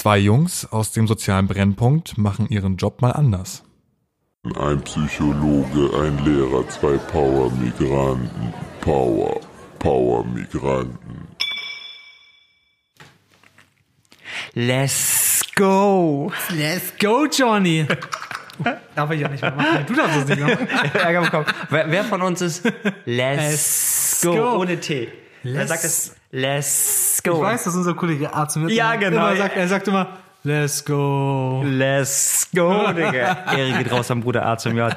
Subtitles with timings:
[0.00, 3.64] Zwei Jungs aus dem sozialen Brennpunkt machen ihren Job mal anders.
[4.58, 8.54] Ein Psychologe, ein Lehrer, zwei Power-Migranten.
[8.80, 9.38] Power,
[9.78, 11.28] Power-Migranten.
[14.54, 16.32] Let's go.
[16.48, 17.86] Let's go, Johnny.
[18.94, 19.84] Darf ich ja nicht mehr machen.
[19.86, 21.44] Du darfst es nicht mehr machen.
[21.68, 22.64] Wer, wer von uns ist
[23.04, 24.32] Let's Let's go.
[24.32, 24.60] go.
[24.60, 25.08] Ohne T.
[25.42, 26.16] Wer Let's- sagt es?
[26.30, 27.34] Let's go.
[27.34, 29.28] Ich weiß, dass unser Kollege Arzt Ja, genau.
[29.28, 30.08] Immer sagt, er sagt immer,
[30.42, 31.62] let's go.
[31.66, 33.44] Let's go, Digga.
[33.56, 34.90] Ehre geht raus am Bruder A zum J.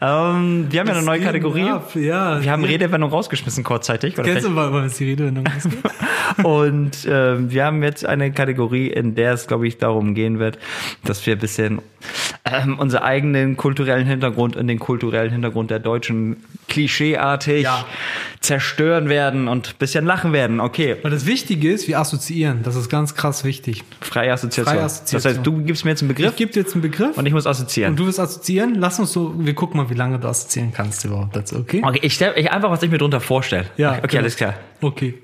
[0.00, 1.68] Ähm, wir haben ja eine neue Kategorie.
[1.70, 1.94] ab?
[1.94, 2.42] Ja.
[2.42, 4.14] Wir haben Redewendung rausgeschmissen kurzzeitig.
[4.18, 6.44] Oder Kennst du mal, wann es die Redewendung ausgeht?
[6.44, 10.58] Und ähm, wir haben jetzt eine Kategorie, in der es, glaube ich, darum gehen wird,
[11.04, 11.80] dass wir ein bisschen
[12.44, 16.36] ähm, unseren eigenen kulturellen Hintergrund und den kulturellen Hintergrund der Deutschen
[16.68, 17.84] klischeeartig Ja.
[18.40, 20.60] zerstören werden und ein bisschen lachen werden.
[20.60, 22.62] Okay, Weil das Wichtige ist, wir assoziieren.
[22.62, 23.82] Das ist ganz krass wichtig.
[24.00, 24.74] freie Assoziation.
[24.74, 25.22] Freie Assoziation.
[25.32, 27.26] Das heißt, du gibst mir jetzt einen Begriff Ich gebe dir jetzt einen Begriff und
[27.26, 27.92] ich muss assoziieren.
[27.92, 28.74] und du wirst assoziieren.
[28.76, 31.82] Lass uns so, wir gucken mal, wie lange du assoziieren kannst überhaupt dazu, okay?
[31.84, 33.66] okay, ich stelle ich einfach, was ich mir drunter vorstelle.
[33.76, 34.22] Ja, Okay, genau.
[34.22, 34.54] alles klar.
[34.80, 35.14] Okay.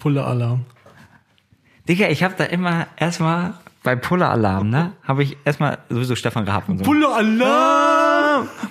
[0.00, 0.64] Pulle-Alarm.
[1.88, 4.92] Digga, ich habe da immer erstmal bei Puller-Alarm, ne?
[5.02, 6.84] Habe ich erstmal sowieso Stefan gehabt und so.
[6.84, 7.93] Pulle-Alarm!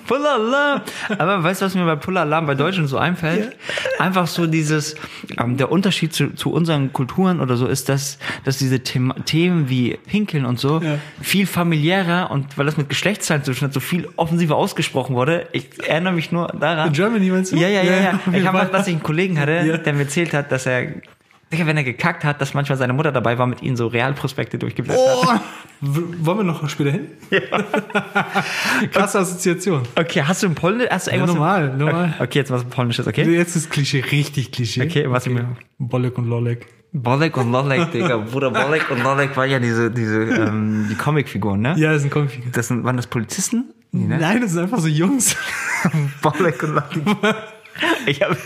[0.06, 0.80] Puller Alarm.
[1.18, 3.56] Aber weißt du, was mir bei Puller Alarm bei Deutschen so einfällt?
[3.98, 4.94] Einfach so dieses,
[5.38, 9.68] ähm, der Unterschied zu, zu unseren Kulturen oder so ist, dass, dass diese Thema, Themen
[9.68, 10.98] wie Pinkeln und so Ja.
[11.20, 15.46] viel familiärer und weil das mit Geschlechtszahlen zu tun hat, so viel offensiver ausgesprochen wurde.
[15.52, 16.88] Ich erinnere mich nur daran.
[16.88, 17.56] In Germany meinst du?
[17.56, 18.20] Ja, ja, ja, ja.
[18.32, 19.76] Ich habe dass ich einen Kollegen hatte, Ja.
[19.78, 20.88] der mir erzählt hat, dass er,
[21.54, 24.58] Digga, wenn er gekackt hat, dass manchmal seine Mutter dabei war, mit ihm so Realprospekte
[24.58, 25.40] durchgeblättert hat.
[25.82, 25.86] Oh,
[26.20, 27.06] wollen wir noch später hin?
[28.92, 29.82] Krasse Assoziation.
[29.96, 30.88] Okay, hast du ein Polnisch?
[30.90, 31.34] Hast du Ja, irgendwas?
[31.36, 32.14] normal, normal.
[32.18, 33.22] Okay, jetzt was Polnisches, okay?
[33.24, 34.82] Jetzt ist Klischee, richtig Klischee.
[34.84, 35.56] Okay, was ich mir.
[35.78, 36.66] Bolek und Lolek.
[36.92, 38.18] Bolek und Lolek, Digga.
[38.18, 41.74] Bruder, Bolek und Lolek war ja diese, diese, ähm, die Comicfiguren, ne?
[41.76, 42.50] Ja, das sind Konfige.
[42.50, 43.70] Das sind, waren das Polizisten?
[43.90, 44.18] Nee, ne?
[44.18, 45.36] Nein, das sind einfach so Jungs.
[46.22, 47.36] Bolek und Lolek.
[48.06, 48.36] Ich habe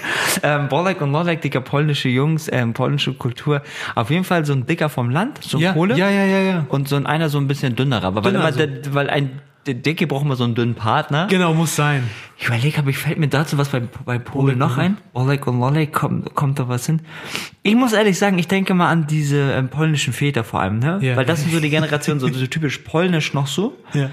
[0.43, 3.63] ähm, Bolek und Lolek, Digga, polnische Jungs, ähm, polnische Kultur.
[3.95, 5.97] Auf jeden Fall so ein Dicker vom Land, so ein Ja, Kohle.
[5.97, 6.67] ja, ja, ja, ja.
[6.69, 8.05] Und so ein einer so ein bisschen dünnerer.
[8.05, 11.27] Aber weil, Dünner immer, der, weil ein der Dicke braucht immer so einen dünnen Partner.
[11.29, 12.09] Genau, muss sein.
[12.39, 14.97] Ich überlege, aber ich fällt mir dazu was bei, bei Polen noch ein.
[15.13, 17.03] Oleg und Lolek, kommt, kommt da was hin?
[17.63, 20.99] Ich muss ehrlich sagen, ich denke mal an diese ähm, polnischen Väter vor allem, ne?
[21.03, 21.17] Ja.
[21.17, 23.77] Weil das sind so die Generationen, so, so typisch polnisch noch so.
[23.93, 24.09] Ja.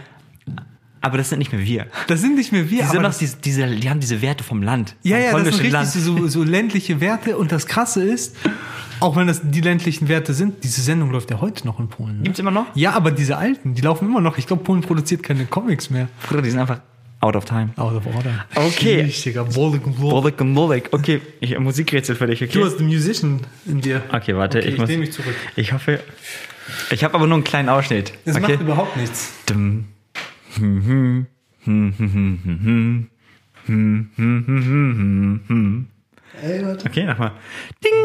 [1.05, 1.85] Aber das sind nicht mehr wir.
[2.07, 4.43] Das sind nicht mehr wir, Die aber sind noch diese, diese, die haben diese Werte
[4.43, 4.95] vom Land.
[5.03, 7.37] ja, ja, das sind richtig so, so ländliche Werte.
[7.37, 8.35] Und das Krasse ist,
[8.99, 12.17] auch wenn das die ländlichen Werte sind, diese Sendung läuft ja heute noch in Polen.
[12.17, 12.23] Ne?
[12.23, 12.65] Gibt's immer noch?
[12.75, 14.39] Ja, aber diese alten, die laufen immer noch.
[14.39, 16.07] Ich glaube, Polen produziert keine Comics mehr.
[16.27, 16.79] Bruder, die sind einfach
[17.21, 17.69] out of time.
[17.75, 18.45] Out of order.
[18.55, 19.01] Okay.
[19.01, 20.01] Richtiger Bolek und.
[20.01, 20.89] Oleg und Lolek.
[20.91, 22.51] Okay, ich, Musikrätsel für dich, okay?
[22.51, 24.01] Du hast den Musician in dir.
[24.11, 24.89] okay, warte, Okay, ich, ich muss.
[24.89, 25.35] nehme mich zurück.
[25.55, 25.99] Ich hoffe.
[26.89, 28.11] Ich habe aber nur einen kleinen Ausschnitt.
[28.25, 28.53] Das okay?
[28.53, 29.33] macht überhaupt nichts.
[29.45, 29.85] Dum.
[36.41, 36.87] Ey, warte.
[36.87, 37.31] Okay, nochmal.
[37.83, 38.01] Ding!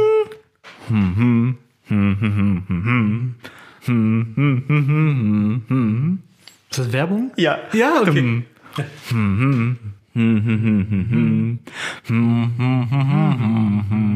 [6.71, 7.33] Ist das Werbung?
[7.37, 7.59] Ja.
[7.73, 8.45] Ja, okay.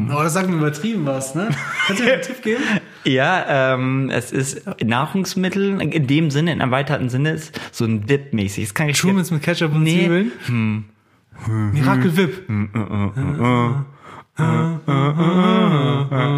[0.09, 1.49] Aber das sagt mir übertrieben was, ne?
[1.87, 2.63] Kannst du mir einen Tipp geben?
[3.05, 8.63] Ja, ähm, es ist Nahrungsmittel, in dem Sinne, in erweiterten Sinne, ist so ein Dip-mäßig.
[8.63, 9.99] Es kann ich Schumans mit Ketchup und Nee.
[9.99, 10.85] Zwiebeln?
[11.73, 12.47] Miracle Whip.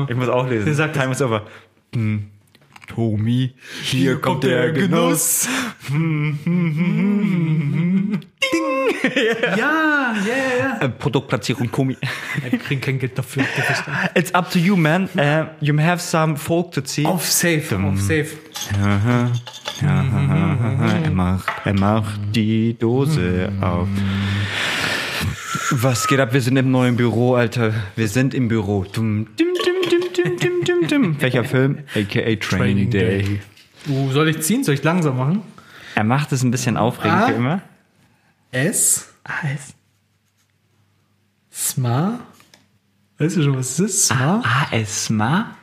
[0.09, 0.65] Ich muss auch lesen.
[0.65, 1.43] Der sagt Time is over.
[1.93, 2.27] Hm.
[2.87, 3.53] Tommy,
[3.83, 5.47] hier, kommt der Genuss.
[9.57, 10.77] Ja, ja, ja.
[10.85, 11.97] Äh, Produktplatzierung Tommy.
[12.49, 13.43] Wir kriegen kein Geld dafür.
[14.13, 15.09] It's up to you, man.
[15.15, 17.05] Uh, you may have some folk to see.
[17.05, 18.27] Auf Safe, auf Safe.
[21.03, 23.87] Er macht, er macht die Dose auf.
[25.71, 26.33] Was geht ab?
[26.33, 27.73] Wir sind im neuen Büro, Alter.
[27.95, 28.85] Wir sind im Büro.
[28.91, 29.47] Dum, dum,
[30.89, 31.21] dum.
[31.21, 31.79] Welcher Film?
[31.95, 33.39] AKA Training, Day.
[33.89, 34.63] Uh, soll ich ziehen?
[34.63, 35.41] Soll ich langsam machen?
[35.95, 37.29] Er macht es ein bisschen aufregend Ah.
[37.29, 37.61] wie immer.
[38.51, 39.09] S.
[41.51, 42.19] Sma.
[43.17, 44.07] Weißt du schon, was es ist?
[44.07, 44.43] Sma?
[44.71, 45.57] Asthma?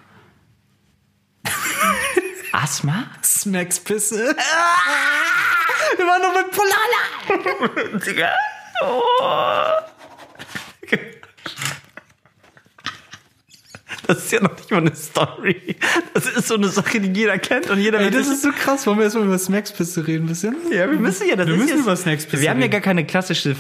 [2.53, 3.07] Asthma?
[3.23, 4.35] Smacks Pisse.
[5.97, 7.99] Wir waren noch mit Polala.
[8.07, 8.33] Digga.
[8.81, 9.84] Oh.
[14.06, 15.77] Das ist ja noch nicht mal eine Story.
[16.12, 18.87] Das ist so eine Sache, die jeder kennt und jeder Ey, das ist so krass.
[18.87, 20.56] Wollen wir erstmal über Smacks Pisse reden ein bisschen?
[20.71, 23.05] Ja, wir müssen ja, das Wir müssen jetzt, über Snacks Wir haben ja gar keine
[23.05, 23.56] klassische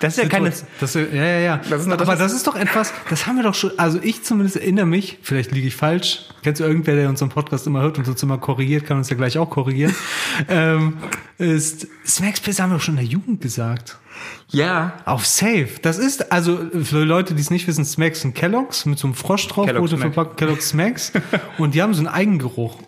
[0.00, 0.52] Das ist ja keine.
[0.80, 1.56] Das, ja, ja, ja.
[1.58, 4.22] Das das, Aber was- das ist doch etwas, das haben wir doch schon, also ich
[4.24, 6.28] zumindest erinnere mich, vielleicht liege ich falsch.
[6.42, 9.16] Kennst du irgendwer, der unseren Podcast immer hört und uns immer korrigiert, kann uns ja
[9.16, 9.94] gleich auch korrigieren.
[10.48, 10.98] ähm,
[11.38, 13.98] ist, Smacks Pizza haben wir doch schon in der Jugend gesagt.
[14.50, 14.92] Ja.
[15.04, 15.68] Auf Safe.
[15.82, 19.14] Das ist, also für Leute, die es nicht wissen, Smacks sind Kellogg's mit so einem
[19.14, 21.12] Frosch drauf, Kellogg's rote verpackt Kellogg's Smacks.
[21.58, 22.78] und die haben so einen Eigengeruch.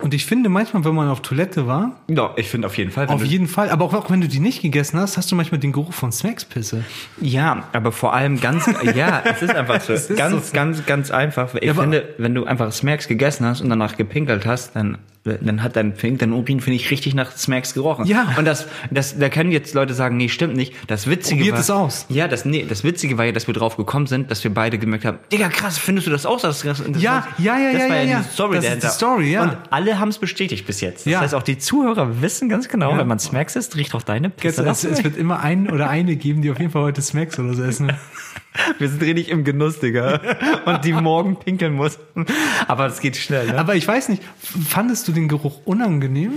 [0.00, 3.06] Und ich finde manchmal, wenn man auf Toilette war, Ja, ich finde auf jeden Fall.
[3.06, 5.60] auf jeden Fall, aber auch, auch wenn du die nicht gegessen hast, hast du manchmal
[5.60, 6.84] den Geruch von Smacks Pisse.
[7.20, 9.92] Ja, aber vor allem ganz, ja, es ist einfach so.
[9.92, 10.52] ist ganz, so.
[10.52, 11.54] ganz, ganz einfach.
[11.54, 15.62] Ich aber- finde, wenn du einfach Smacks gegessen hast und danach gepinkelt hast, dann, dann
[15.62, 18.04] hat dein Pink, dein Urin, finde ich, richtig nach Smacks gerochen.
[18.06, 18.34] Ja.
[18.36, 20.74] Und das, das, da können jetzt Leute sagen, nee, stimmt nicht.
[20.86, 21.60] Das Witzige Probiert war.
[21.60, 22.06] es aus.
[22.10, 24.78] Ja, das, nee, das Witzige war ja, dass wir drauf gekommen sind, dass wir beide
[24.78, 26.40] gemerkt haben, Digga, krass, findest du das auch?
[26.40, 28.22] Das, das, das Ja, ja, ja, das ja, war ja, die ja.
[28.22, 29.42] Story Das ist die Story, ja.
[29.44, 31.06] Und alle haben es bestätigt bis jetzt.
[31.06, 31.20] Das Ja.
[31.20, 32.98] heißt, auch die Zuhörer wissen ganz genau, Ja.
[32.98, 34.62] wenn man Smacks isst, riecht auch deine Pisse.
[34.66, 37.54] es, es wird immer einen oder eine geben, die auf jeden Fall heute Smacks oder
[37.54, 37.92] so essen.
[38.78, 40.20] Wir sind richtig im Genuss, Digga.
[40.64, 42.24] Und die morgen pinkeln mussten.
[42.68, 43.58] Aber es geht schnell, ne?
[43.58, 46.34] Aber ich weiß nicht, fandest du den Geruch unangenehm?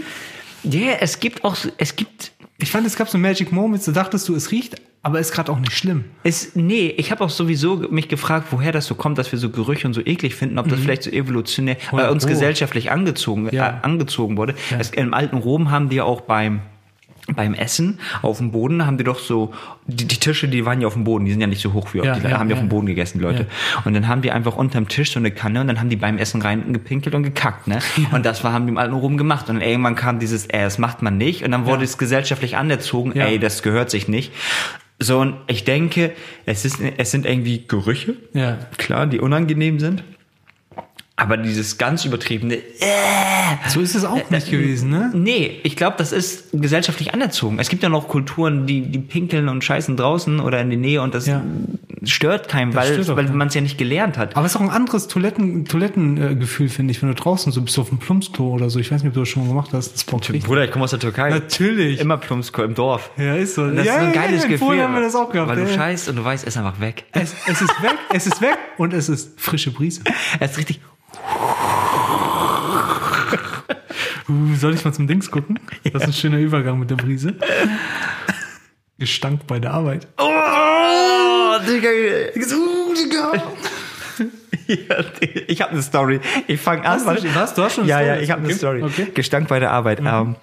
[0.64, 3.92] Ja, es gibt auch, so- es gibt, Ich fand, es gab so Magic Moments, da
[3.92, 6.06] dachtest du, es riecht, aber ist gerade auch nicht schlimm.
[6.24, 9.52] es, nee, ich habe auch sowieso mich gefragt, woher das so kommt, dass wir so
[9.52, 12.30] Gerüche und so eklig finden, ob das vielleicht so evolutionär, äh, Oder uns wo?
[12.30, 13.70] gesellschaftlich angezogen, Ja.
[13.70, 14.56] äh, angezogen wurde.
[14.72, 14.78] Ja.
[14.80, 16.62] Es, Im alten Rom haben die ja auch beim,
[17.36, 19.54] beim Essen auf dem Boden haben die doch so,
[19.86, 21.94] die, die Tische, die waren ja auf dem Boden, die sind ja nicht so hoch
[21.94, 22.66] wie auf Ja, die, ja, haben die auf ja.
[22.66, 23.48] dem Boden gegessen, die Leute.
[23.86, 26.18] Und dann haben die einfach unterm Tisch so eine Kanne und dann haben die beim
[26.18, 27.80] Essen rein gepinkelt und gekackt, ne?
[28.12, 29.50] Und das war, haben die im alten Rom gemacht.
[29.50, 31.44] Und irgendwann kam dieses, ey, das macht man nicht.
[31.44, 33.26] Und dann wurde es gesellschaftlich anerzogen, Ja.
[33.26, 34.32] ey, das gehört sich nicht.
[35.00, 36.14] So, und ich denke,
[36.46, 38.16] es ist, es sind irgendwie Gerüche.
[38.34, 38.58] Ja.
[38.78, 40.04] Klar, die unangenehm sind.
[41.20, 42.60] Aber dieses ganz übertriebene,
[43.70, 45.10] So ist es auch nicht gewesen, ne?
[45.16, 47.58] Nee, ich glaube, das ist gesellschaftlich anerzogen.
[47.58, 51.02] Es gibt ja noch Kulturen, die, die pinkeln und scheißen draußen oder in die Nähe
[51.02, 51.42] und das Ja.
[52.04, 53.38] stört keinen, weil, stört auch weil keinen.
[53.38, 54.36] man es ja nicht gelernt hat.
[54.38, 57.52] Aber es ist auch ein anderes Toiletten, Toilettengefühl, äh, Gefühl, finde ich, wenn du draußen
[57.52, 58.78] so bist auf dem Plumpsklo oder so.
[58.80, 59.96] Ich weiß nicht, ob du das schon mal gemacht hast.
[59.96, 60.04] Das.
[60.04, 61.32] Bruder, ich komme aus der Türkei.
[61.32, 62.00] Natürlich.
[62.00, 63.10] Immer Plumpsko im Dorf.
[63.18, 63.64] Ja, ist so.
[63.64, 64.84] Und das ja, ist so ein ja, geiles ja, Gefühl.
[64.84, 65.50] Haben wir das auch gehabt.
[65.50, 67.06] Weil du scheißt und du weißt, es ist einfach weg.
[67.12, 70.02] Es, es ist weg, es ist weg und es ist frische Brise.
[70.40, 70.80] Es ist richtig.
[74.30, 75.58] Uh, soll ich mal zum Dings gucken?
[75.94, 77.36] Das ist ein schöner Übergang mit der Brise.
[79.00, 80.06] Gestank bei der Arbeit.
[80.18, 81.90] Oh, Digga.
[84.68, 85.04] Ja,
[85.48, 86.20] ich habe eine Story.
[86.48, 87.00] Ich fange an.
[87.00, 87.54] Du- was?
[87.54, 88.08] Du hast schon eine ja, Story?
[88.10, 88.58] Ja, ich habe eine Okay.
[88.58, 88.84] Story.
[88.84, 89.06] Okay.
[89.06, 89.14] Mhm.
[89.14, 90.02] Gestank bei der Arbeit.
[90.06, 90.36] Ähm,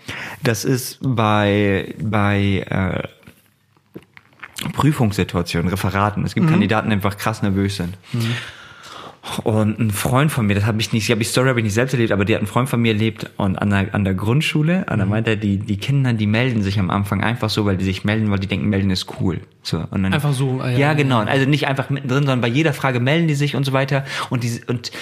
[0.42, 3.02] das ist bei bei äh,
[4.72, 6.24] Prüfungssituationen, Referaten.
[6.24, 6.52] Es gibt Mhm.
[6.52, 7.98] Kandidaten, die einfach krass nervös sind.
[9.42, 11.74] Und ein Freund von mir, das habe ich nicht, ich die Story habe ich nicht
[11.74, 14.14] selbst erlebt, aber die hat einen Freund von mir erlebt und an der, an der
[14.14, 14.98] Grundschule, und Mhm.
[14.98, 17.84] da meinte er, die, die Kinder, die melden sich am Anfang einfach so, weil die
[17.84, 19.40] sich melden, weil die denken, melden ist cool.
[19.64, 21.20] So, und dann, Einfach so, ah, ja, Ja, genau.
[21.20, 24.04] Also nicht einfach mittendrin, sondern bei jeder Frage melden die sich und so weiter.
[24.28, 24.92] Und die, und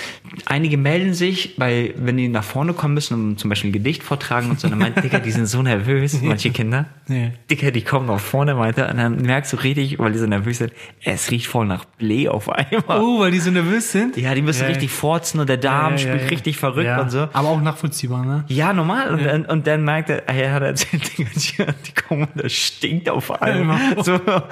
[0.47, 4.05] einige melden sich, weil, wenn die nach vorne kommen müssen, um zum Beispiel ein Gedicht
[4.05, 6.87] vortragen und so, dann meint, Digga, die sind so nervös, manche Kinder.
[7.09, 7.31] Ja.
[7.51, 10.59] Digga, die kommen nach vorne, meinte, und dann merkst du richtig, weil die so nervös
[10.59, 10.73] sind,
[11.03, 13.01] es riecht voll nach Blee auf einmal.
[13.01, 14.17] Oh, weil die so nervös sind?
[14.17, 17.29] Ja, die müssen Ja, richtig forzen und der Darm spielt richtig verrückt und so.
[17.33, 18.45] Aber auch nachvollziehbar, ne?
[18.47, 19.11] Ja, normal.
[19.13, 23.09] Und, dann, und dann merkt er, er hat erzählt, die, die kommen und das stinkt
[23.09, 23.81] auf einmal.
[24.05, 24.52] So, und auf einmal,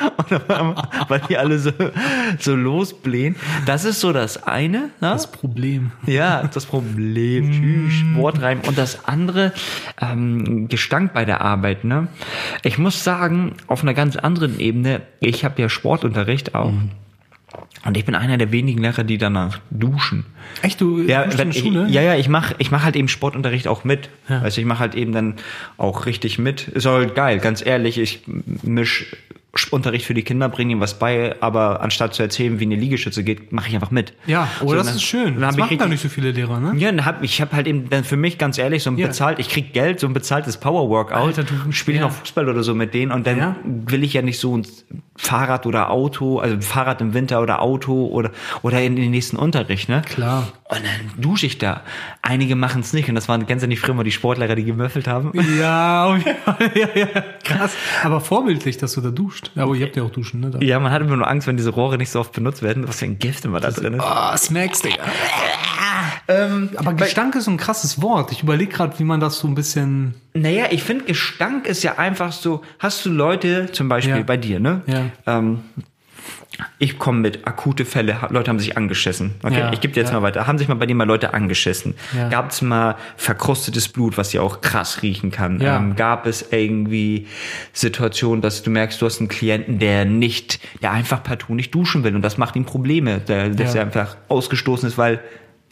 [1.09, 1.73] weil die alle so,
[2.39, 3.37] so losblähen.
[3.67, 4.79] Das ist so das eine.
[4.79, 4.91] Ne?
[5.01, 5.93] Das Problem.
[6.07, 7.51] Ja, das Problem.
[7.53, 8.61] Tschüss, Wortreim.
[8.67, 9.53] Und das andere,
[10.01, 11.85] ähm, Gestank bei der Arbeit.
[11.85, 12.09] Ne?
[12.63, 16.73] Ich muss sagen, auf einer ganz anderen Ebene, ich habe ja Sportunterricht auch.
[17.85, 20.25] Und ich bin einer der wenigen Lehrer, die danach duschen.
[20.63, 21.87] Echt, du Ja, in der ich, Schule?
[21.89, 24.09] ja, ja, ich mache ich mach halt eben Sportunterricht auch mit.
[24.29, 24.41] Ja.
[24.41, 25.35] Also ich mache halt eben dann
[25.79, 26.69] auch richtig mit.
[26.69, 27.99] Ist halt geil, ganz ehrlich.
[27.99, 28.23] Ich
[28.63, 29.17] misch
[29.73, 33.25] Unterricht für die Kinder, bringe ihnen was bei, aber anstatt zu erzählen, wie eine Liegestütze
[33.25, 34.13] geht, mache ich einfach mit.
[34.27, 35.33] Ja, oh, So, das dann- ist schön.
[35.35, 36.73] Dann Das ich machen da nicht so viele Lehrer, ne?
[36.77, 39.09] ja, dann hab, ich habe halt eben dann für mich ganz ehrlich so ein Ja.
[39.09, 41.35] bezahlt, ich krieg Geld, so ein bezahltes Power Workout,
[41.71, 42.05] spiele ja.
[42.05, 43.57] noch Fußball oder so mit denen und dann Ja.
[43.65, 44.67] will ich ja nicht so ein
[45.17, 48.31] Fahrrad oder Auto, also ein Fahrrad im Winter oder Auto oder
[48.63, 50.03] oder in den nächsten Unterricht, ne?
[50.07, 50.49] Klar.
[50.71, 51.83] Und dann dusche ich da.
[52.23, 55.09] Einige machen es nicht und das waren ganz nicht früher mal die Sportlehrer, die gemöffelt
[55.09, 55.33] haben.
[55.59, 56.71] Ja, auf jeden Fall.
[56.75, 57.07] ja, ja,
[57.43, 57.75] krass.
[58.05, 59.51] Aber vorbildlich, dass du da duscht.
[59.57, 60.51] Aber ihr habt ja auch duschen, ne?
[60.51, 60.59] Da.
[60.61, 63.01] Ja, man hat immer nur Angst, wenn diese Rohre nicht so oft benutzt werden, was
[63.01, 64.01] für ein Gift immer da drin ist.
[64.03, 64.99] Ah, Smacks, Digga.
[66.29, 68.31] Ähm, aber Gestank ist so ein krasses Wort.
[68.33, 70.15] Ich überlege gerade, wie man das so ein bisschen.
[70.35, 74.23] Naja, ich finde, Gestank ist ja einfach so, hast du Leute, zum Beispiel Ja.
[74.23, 74.83] bei dir, ne?
[74.87, 75.07] Ja.
[75.27, 75.61] Ähm,
[76.79, 79.35] Ich komme mit akute Fälle, Leute haben sich angeschissen.
[79.43, 80.17] Okay, Ja, ich gebe dir jetzt ja.
[80.19, 80.47] mal weiter.
[80.47, 81.95] Haben sich mal bei dir mal Leute angeschissen?
[82.17, 82.29] Ja.
[82.29, 85.61] Gab es mal verkrustetes Blut, was ja auch krass riechen kann?
[85.61, 85.77] Ja.
[85.77, 87.29] Ähm, gab es irgendwie
[87.73, 92.05] Situationen, dass du merkst, du hast einen Klienten, der nicht, der einfach partout nicht duschen
[92.05, 95.21] will und das macht ihm Probleme, der, dass er einfach ausgestoßen ist, weil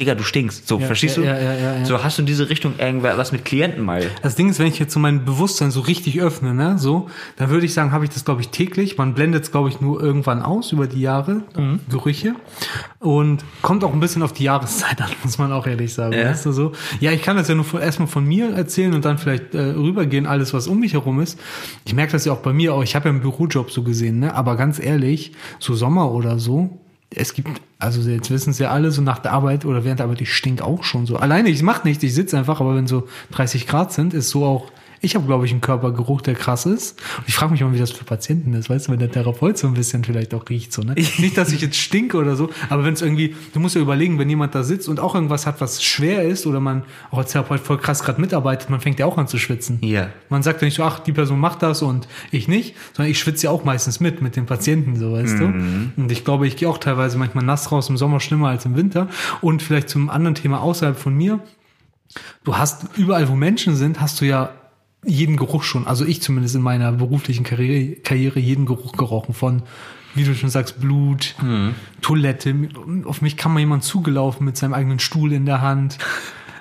[0.00, 0.68] Digga, du stinkst.
[0.68, 1.28] So, Ja, verstehst ja, du?
[1.28, 1.84] ja, ja, ja, ja.
[1.84, 4.08] So, hast du in diese Richtung irgendwas mit Klienten mal?
[4.22, 7.50] Das Ding ist, wenn ich jetzt so mein Bewusstsein so richtig öffne, ne, so, dann
[7.50, 8.96] würde ich sagen, habe ich das, glaube ich, täglich.
[8.96, 11.80] Man blendet es, glaube ich, nur irgendwann aus über die Jahre, Mhm.
[11.90, 12.34] Gerüche.
[13.00, 16.12] Und kommt auch ein bisschen auf die Jahreszeit an, muss man auch ehrlich sagen.
[16.12, 16.26] Ja.
[16.30, 16.72] Weißt du, so?
[17.00, 20.26] Ja, ich kann das ja nur erstmal von mir erzählen und dann vielleicht äh, rübergehen,
[20.26, 21.40] alles, was um mich herum ist.
[21.84, 24.20] Ich merke das ja auch bei mir, auch ich habe ja einen Bürojob so gesehen,
[24.20, 24.34] ne?
[24.34, 26.78] Aber ganz ehrlich, so Sommer oder so,
[27.14, 30.06] es gibt, also jetzt wissen es ja alle, so nach der Arbeit oder während der
[30.06, 31.16] Arbeit, ich stink auch schon so.
[31.16, 34.44] Alleine, ich mach nichts, ich sitze einfach, aber wenn so 30 Grad sind, ist so
[34.44, 34.70] auch,
[35.00, 37.00] ich habe, glaube ich, einen Körpergeruch, der krass ist.
[37.18, 39.58] Und ich frage mich mal, wie das für Patienten ist, weißt du, wenn der Therapeut
[39.58, 40.94] so ein bisschen vielleicht auch riecht, so, ne?
[41.18, 44.18] Nicht, dass ich jetzt stinke oder so, aber wenn es irgendwie, du musst ja überlegen,
[44.18, 47.32] wenn jemand da sitzt und auch irgendwas hat, was schwer ist, oder man auch als
[47.32, 49.78] Therapeut voll krass gerade mitarbeitet, man fängt ja auch an zu schwitzen.
[49.82, 50.10] Ja.
[50.28, 53.18] Man sagt ja nicht so, ach, die Person macht das und ich nicht, sondern ich
[53.18, 55.44] schwitze ja auch meistens mit, mit den Patienten, so weißt du.
[55.96, 58.76] Und ich glaube, ich gehe auch teilweise manchmal nass raus, im Sommer schlimmer als im
[58.76, 59.08] Winter.
[59.40, 61.40] Und vielleicht zum anderen Thema außerhalb von mir.
[62.44, 64.50] Du hast überall, wo Menschen sind, hast du ja
[65.04, 65.86] jeden Geruch schon.
[65.86, 69.62] Also ich zumindest in meiner beruflichen Karriere, Karriere jeden Geruch gerochen von,
[70.14, 71.34] wie du schon sagst, Blut,
[72.02, 72.54] Toilette.
[73.04, 75.98] Auf mich kam mal jemand zugelaufen mit seinem eigenen Stuhl in der Hand.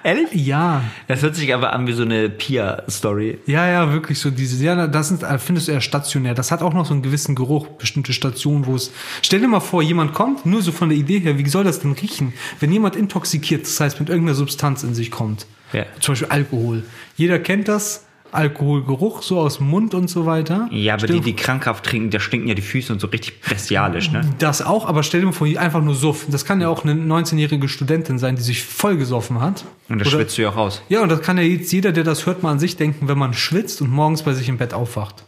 [0.03, 0.29] Ehrlich?
[0.33, 3.39] Ja, Das hört sich aber an wie so eine Pia-Story.
[3.45, 6.33] Ja, ja, wirklich so diese, ja, das sind, äh, findest du eher stationär.
[6.33, 9.59] Das hat auch noch so einen gewissen Geruch, bestimmte Stationen, wo es, stell dir mal
[9.59, 12.31] vor, jemand kommt, nur so von der Idee her, wie soll das denn riechen?
[12.61, 15.45] Wenn jemand intoxikiert, das heißt mit irgendeiner Substanz in sich kommt.
[15.73, 15.85] Ja.
[15.99, 16.83] Zum Beispiel Alkohol.
[17.17, 20.67] Jeder kennt das, Alkoholgeruch, so aus dem Mund und so weiter.
[20.71, 23.41] Ja, aber Stell die, die krankhaft trinken, da stinken ja die Füße und so richtig
[23.41, 24.21] bestialisch, ne?
[24.39, 26.25] Das auch, aber stell dir mal vor, einfach nur Suff.
[26.29, 29.63] Das kann ja auch eine 19-jährige Studentin sein, die sich voll gesoffen hat.
[29.89, 30.81] Und das Oder- schwitzt du ja auch raus.
[30.89, 33.17] Ja, und das kann ja jetzt jeder, der das hört, mal an sich denken, wenn
[33.17, 35.23] man schwitzt und morgens bei sich im Bett aufwacht.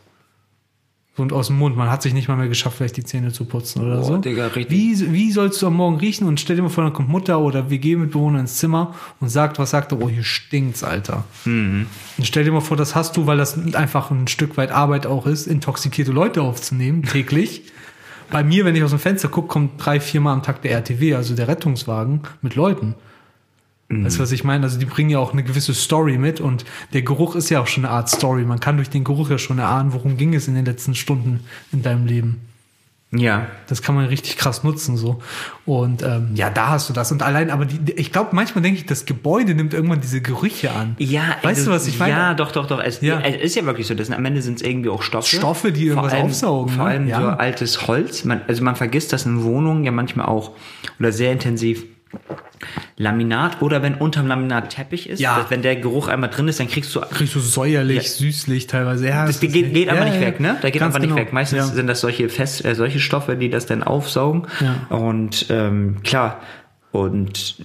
[1.19, 1.75] Und aus dem Mund.
[1.75, 4.17] Man hat sich nicht mal mehr geschafft, vielleicht die Zähne zu putzen oder Boah, so.
[4.17, 4.49] Digga.
[4.55, 6.27] Wie, wie sollst du am Morgen riechen?
[6.27, 9.71] Und stell dir mal vor, dann kommt Mutter oder WG-Mitbewohner ins Zimmer und sagt, was
[9.71, 10.01] sagt er?
[10.01, 11.23] Oh, hier stinkt's, Alter.
[11.45, 11.87] Mhm.
[12.17, 15.05] Und stell dir mal vor, das hast du, weil das einfach ein Stück weit Arbeit
[15.05, 17.63] auch ist, intoxikierte Leute aufzunehmen, täglich.
[18.31, 21.15] Bei mir, wenn ich aus dem Fenster gucke, kommt drei, viermal am Tag der RTW,
[21.15, 22.95] also der Rettungswagen, mit Leuten.
[23.91, 24.63] Weißt du, was ich meine?
[24.63, 27.65] Also die bringen ja auch eine gewisse Story mit und der Geruch ist ja auch
[27.67, 28.43] schon eine Art Story.
[28.43, 31.39] Man kann durch den Geruch ja schon erahnen, worum ging es in den letzten Stunden
[31.71, 32.39] in deinem Leben.
[33.11, 33.47] Ja.
[33.65, 35.19] Das kann man richtig krass nutzen so.
[35.65, 37.11] Und ähm, ja, da hast du das.
[37.11, 40.69] Und allein, aber die, ich glaube, manchmal denke ich, das Gebäude nimmt irgendwann diese Gerüche
[40.71, 40.95] an.
[40.99, 42.11] Ja, weißt du, was ich meine?
[42.11, 42.79] Ja, doch, doch, doch.
[42.79, 43.19] Es, Ja.
[43.21, 43.95] es ist ja wirklich so.
[43.95, 45.35] Das sind, am Ende sind es irgendwie auch Stoffe.
[45.35, 46.89] Stoffe, die irgendwas vor allem, aufsaugen, Vor ne?
[46.91, 47.21] allem Ja.
[47.21, 48.23] so altes Holz.
[48.25, 50.51] Man, also man vergisst das in Wohnungen ja manchmal auch
[50.99, 51.85] oder sehr intensiv.
[52.97, 55.45] Laminat oder wenn unterm Laminat Teppich ist, Ja.
[55.49, 58.09] wenn der Geruch einmal drin ist, dann kriegst du Kriegst du säuerlich, Ja.
[58.09, 59.07] süßlich teilweise.
[59.07, 60.57] Ja, Das ist- geht, geht ja, einfach nicht weg, ne?
[60.61, 61.21] Da geht ganz einfach nicht genau.
[61.21, 61.33] weg.
[61.33, 64.47] Meistens sind das solche Fest, äh, solche Stoffe, die das dann aufsaugen.
[64.59, 64.95] Ja.
[64.95, 66.39] Und ähm, klar,
[66.91, 67.57] und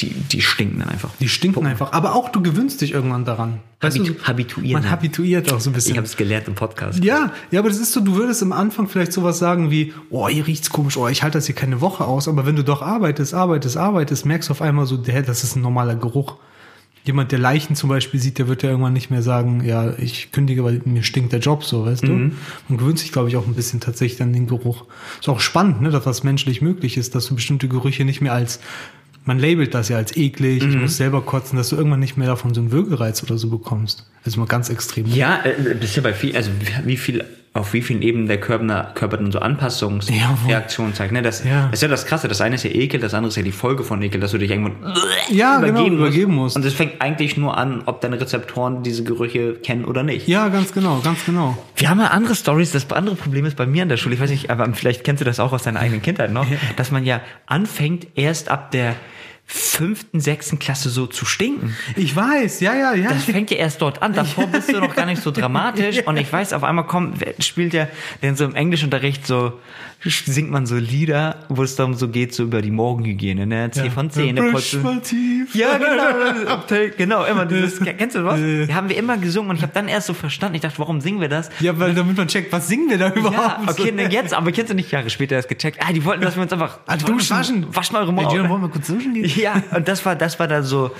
[0.00, 1.10] die, die stinken dann einfach.
[1.20, 1.92] Die stinken einfach.
[1.92, 3.60] Aber auch du gewöhnst dich irgendwann daran.
[3.80, 4.82] Weißt Habitu- du, habituieren.
[4.82, 5.92] Man habituiert auch so ein bisschen.
[5.92, 7.02] Ich habe es gelernt im Podcast.
[7.04, 10.28] Ja, ja, aber das ist so, du würdest am Anfang vielleicht sowas sagen wie, oh,
[10.28, 12.82] hier riecht's komisch, oh, ich halte das hier keine Woche aus, aber wenn du doch
[12.82, 16.36] arbeitest, arbeitest, arbeitest, merkst du auf einmal so, hä, das ist ein normaler Geruch.
[17.04, 20.32] Jemand, der Leichen zum Beispiel sieht, der wird ja irgendwann nicht mehr sagen, ja, ich
[20.32, 22.12] kündige, weil mir stinkt der Job so, weißt du?
[22.68, 24.84] Man gewöhnt sich, glaube ich, auch ein bisschen tatsächlich an den Geruch.
[25.20, 28.32] Ist auch spannend, ne, dass das menschlich möglich ist, dass du bestimmte Gerüche nicht mehr
[28.32, 28.60] als
[29.26, 32.28] man labelt das ja als eklig, ich muss selber kotzen, dass du irgendwann nicht mehr
[32.28, 34.06] davon so einen Würgereiz oder so bekommst.
[34.24, 35.06] Also mal ganz extrem.
[35.06, 36.50] Ja, äh, das ist ja bei viel, also
[36.84, 41.12] wie viel, auf wie vielen Ebenen der Körper, Körper dann so Anpassungsreaktionen zeigt.
[41.12, 41.22] Ne?
[41.22, 41.66] Das, Ja.
[41.70, 42.28] das ist ja das Krasse.
[42.28, 44.38] Das eine ist ja Ekel, das andere ist ja die Folge von Ekel, dass du
[44.38, 44.76] dich irgendwann
[45.30, 46.56] Ja, genau, übergeben musst.
[46.56, 50.28] Und es fängt eigentlich nur an, ob deine Rezeptoren diese Gerüche kennen oder nicht.
[50.28, 51.56] Ja, ganz genau, ganz genau.
[51.76, 52.72] Wir haben ja andere Stories.
[52.72, 55.20] Das andere Problem ist bei mir in der Schule, ich weiß nicht, aber vielleicht kennst
[55.20, 58.96] du das auch aus deiner eigenen Kindheit noch, dass man ja anfängt, erst ab der
[59.46, 61.76] fünften, sechsten Klasse so zu stinken.
[61.96, 63.10] Ich weiß, ja, ja, ja.
[63.10, 64.12] Das fängt ja erst dort an.
[64.14, 66.02] Davor bist du noch gar nicht so dramatisch.
[66.06, 67.88] Und ich weiß, auf einmal kommt, spielt der
[68.22, 69.60] denn so im Englischunterricht so,
[70.04, 73.70] singt man so Lieder, wo es darum so geht, so über die Morgenhygiene, ne?
[73.70, 75.02] C von Zähne putzen.
[75.02, 75.54] tief.
[75.54, 76.62] Ja, genau.
[76.96, 78.38] genau, immer dieses, kennst du was?
[78.38, 81.00] Die haben wir immer gesungen und ich habe dann erst so verstanden, ich dachte, warum
[81.00, 81.50] singen wir das?
[81.60, 83.34] Ja, weil damit man checkt, was singen wir da überhaupt?
[83.36, 85.78] Ja, okay, ne, jetzt, aber kennst du nicht Jahre später erst gecheckt?
[85.80, 87.66] Ah, die wollten, dass wir uns einfach wollten uns waschen.
[87.74, 88.48] Waschen eure Ey, Julian, Morgen.
[88.50, 89.30] wollen wir kurz duschen gehen?
[89.36, 90.90] Ja, und das war, das war da so,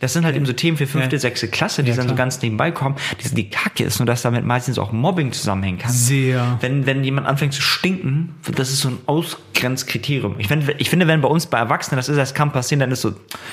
[0.00, 1.20] das sind halt eben so Themen für fünfte, Ja.
[1.20, 2.96] sechste Klasse, die Ja, dann so ganz nebenbei kommen.
[3.22, 5.92] Die, die Kacke ist nur, dass damit meistens auch Mobbing zusammenhängen kann.
[5.92, 6.58] Sehr.
[6.60, 10.36] Wenn, wenn jemand anfängt zu stinken, das ist so ein Ausgrenzkriterium.
[10.38, 12.90] Ich finde, ich finde, wenn bei uns bei Erwachsenen das ist, das kann passieren, dann
[12.90, 13.12] ist so,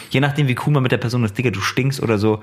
[0.10, 2.41] je nachdem wie cool man mit der Person ist, Digga, du stinkst oder so.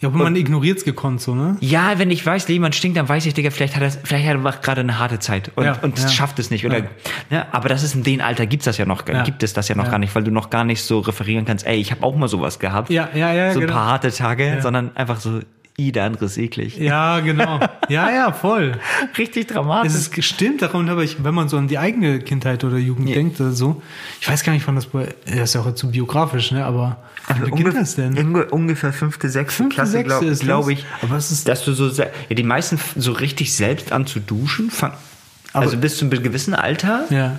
[0.00, 1.56] Ja, aber man ignoriert es gekonnt so, ne?
[1.60, 4.36] Ja, wenn ich weiß, jemand stinkt, dann weiß ich, Digga, vielleicht hat er, vielleicht hat
[4.44, 6.08] er gerade eine harte Zeit und, Ja, und ja.
[6.08, 6.66] schafft es nicht.
[6.66, 6.82] Oder,
[7.30, 9.22] ne, aber das ist in dem Alter gibt's das ja noch, Ja.
[9.22, 9.92] gibt es das ja noch Ja.
[9.92, 12.28] gar nicht, weil du noch gar nicht so referieren kannst, ey, ich habe auch mal
[12.28, 12.90] sowas gehabt.
[12.90, 13.72] Ja, ja, ja, So ein genau.
[13.78, 14.60] paar harte Tage, Ja.
[14.60, 15.40] sondern einfach so,
[15.78, 16.78] i, der andere ist eklig.
[16.78, 17.60] Ja, genau.
[17.88, 18.78] Ja, ja, voll.
[19.18, 19.92] Richtig dramatisch.
[19.92, 23.08] Es ist stimmt, darum habe ich, wenn man so an die eigene Kindheit oder Jugend
[23.14, 23.82] denkt oder so,
[24.20, 26.96] ich weiß gar nicht, wann das bei, das ist ja auch zu biografisch, ne, aber
[27.28, 28.14] wann beginnt das denn?
[28.16, 30.84] Unge- Ungefähr fünfte, sechste Fünfte, Klasse, glaube glaub ich.
[31.02, 34.70] Aber es ist- dass du so, ja, die meisten so richtig selbst an zu duschen,
[34.70, 34.92] fang,
[35.52, 37.38] also bis zu einem gewissen Alter Ja.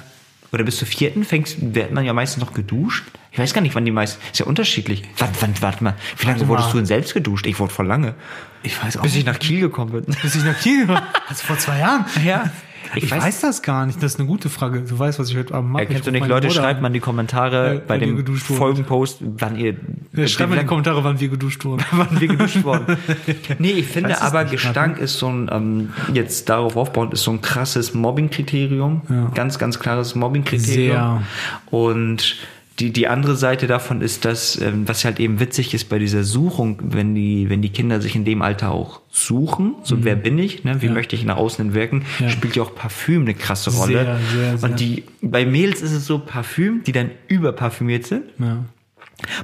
[0.52, 3.04] oder bis zur vierten fängst, wird man ja meistens noch geduscht.
[3.38, 5.04] Ich weiß gar nicht, wann die meisten, ist ja unterschiedlich.
[5.20, 6.72] Wann, wann, warte mal, wie lange Warte wurdest mal.
[6.72, 7.46] du denn selbst geduscht?
[7.46, 8.16] Ich wurde voll lange.
[8.64, 10.06] Ich weiß auch Bis ich nach Kiel gekommen bin.
[10.24, 11.04] bis ich nach Kiel war.
[11.30, 12.06] Also vor zwei Jahren.
[12.26, 12.50] Ja.
[12.96, 14.02] Ich, weiß, das gar nicht.
[14.02, 14.82] Das ist eine gute Frage.
[14.82, 15.84] Du weißt, was ich heute Abend mache.
[15.84, 18.26] Ja, kennst Ich du nicht, Leute, schreibt mal in die Kommentare Ja, bei dem.
[18.38, 19.76] Folgenpost, wann ihr,
[20.14, 21.84] Ja, schreibt mal in die Kommentare, wann wir geduscht wurden.
[21.92, 22.98] wann wir geduscht worden.
[23.60, 27.24] Nee, ich finde weiß es aber Gestank ist so ein, ähm, jetzt darauf aufbauend, ist
[27.24, 29.02] so ein krasses Mobbing-Kriterium.
[29.10, 29.32] Ja.
[29.36, 30.96] Ganz, ganz klares Mobbing-Kriterium.
[30.96, 31.24] Sehr.
[31.70, 32.38] Und
[32.80, 36.24] die, die andere Seite davon ist das, ähm, was halt eben witzig ist bei dieser
[36.24, 40.38] Suchung, wenn die, wenn die Kinder sich in dem Alter auch suchen, so wer bin
[40.38, 40.92] ich, ne, wie Mhm.
[40.92, 40.94] Ja.
[40.94, 42.30] möchte ich nach außen hin wirken, Ja.
[42.30, 44.04] spielt ja auch Parfüm eine krasse Rolle.
[44.04, 44.70] Sehr, sehr, sehr.
[44.70, 48.24] Und die, bei Mädels ist es so Parfüm, die dann überparfümiert sind.
[48.40, 48.64] Ja.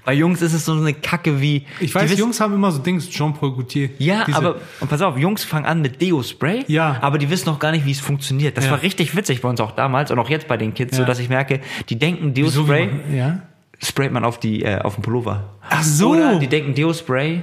[0.05, 1.65] Bei Jungs ist es so eine Kacke wie.
[1.79, 3.89] Ich weiß, wissen- Jungs haben immer so Dings, Jean-Paul Gaultier.
[3.97, 6.97] Ja, Diese- aber und pass auf, Jungs fangen an mit Deo-Spray, Ja.
[7.01, 8.55] aber die wissen noch gar nicht, wie es funktioniert.
[8.55, 8.71] Das Ja.
[8.71, 11.07] war richtig witzig bei uns auch damals und auch jetzt bei den Kids, so Ja.
[11.07, 13.39] dass ich merke, die denken so Deo-Spray man- Ja.
[13.81, 15.49] sprayt man auf die äh, auf den Pullover.
[15.69, 16.11] Ach so.
[16.11, 17.41] Oder die denken Deo-Spray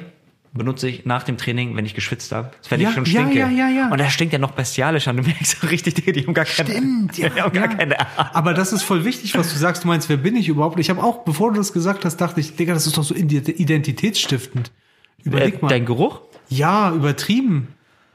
[0.53, 2.51] benutze ich nach dem Training, wenn ich geschwitzt habe.
[2.69, 3.39] Wenn Ja, ich schon ja, stinke.
[3.39, 3.89] ja, ja, ja.
[3.91, 5.17] Und das stinkt ja noch bestialisch an.
[5.17, 7.77] Du merkst so richtig, Digga, die haben gar keine, Stimmt, ja, die haben gar ja.
[7.77, 7.97] keine
[8.35, 9.85] Aber das ist voll wichtig, was du sagst.
[9.85, 10.79] Du meinst, wer bin ich überhaupt?
[10.81, 13.15] Ich habe auch, bevor du das gesagt hast, dachte ich, Digga, das ist doch so
[13.15, 14.69] ident- identitätsstiftend.
[15.19, 15.69] äh, Überleg mal.
[15.69, 16.21] Dein Geruch?
[16.49, 17.69] Ja, übertrieben.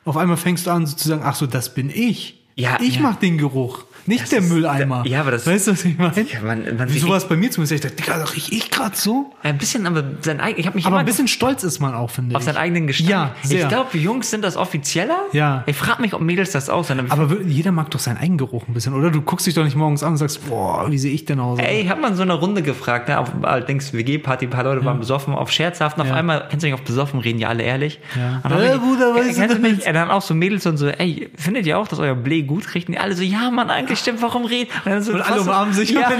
[0.03, 2.43] Auf einmal fängst du an so zu sagen, ach so, das bin ich.
[2.55, 3.01] Ja, ich ja.
[3.01, 5.03] mach den Geruch, nicht Das der ist- Mülleimer.
[5.07, 6.13] ja, aber das- weißt du, was ich meine?
[6.21, 7.73] Ja, man- man Wie sieht- sowas bei mir zumindest.
[7.73, 9.31] Ich dachte, Digga, riech ich gerade so?
[9.43, 12.09] Ein bisschen, aber sein eigen, ich habe mich Aber ein bisschen stolz ist man auch,
[12.09, 12.35] finde ich.
[12.37, 13.09] auf seinen eigenen Gestank.
[13.09, 13.61] Ja, sehr.
[13.63, 15.17] Ich glaube, Jungs sind das offizieller.
[15.33, 15.63] Ja.
[15.65, 17.11] Ich frage mich, ob Mädels das auch sind.
[17.11, 19.11] aber jeder mag doch seinen Eigengeruch ein bisschen, oder?
[19.11, 21.59] Du guckst dich doch nicht morgens an und sagst, boah, wie sehe ich denn aus?
[21.59, 23.19] Ey, hat man so eine Runde gefragt, ne?
[23.19, 26.15] Auf allerdings WG-Party, ein paar Leute waren besoffen, auf scherzhaft, und auf Ja.
[26.15, 27.99] einmal, kennst du nicht, auf besoffen reden ja alle ehrlich.
[28.15, 28.41] Ja.
[28.43, 29.85] Und dann Äh, Bruder, was Ja, ist kennst du?
[29.85, 32.73] Ja, dann auch so Mädels und so, ey, findet ihr auch, dass euer Blee gut
[32.75, 32.87] riecht?
[32.87, 34.69] Und die alle so, ja, Mann, eigentlich stimmt, warum reden?
[34.85, 35.85] Und, so, Und alle umarmen sich.
[35.95, 36.11] Ja.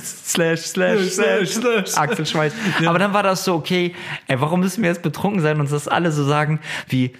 [0.00, 1.96] slash, slash, Slash, slash.
[1.96, 2.52] Axel Schweiß.
[2.86, 3.94] Aber dann war das so, okay,
[4.26, 7.12] ey, warum müssen wir jetzt betrunken sein und das alle so sagen, wie,